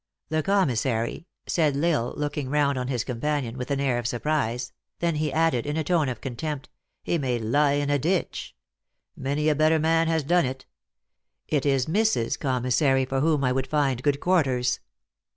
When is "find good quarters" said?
13.67-14.79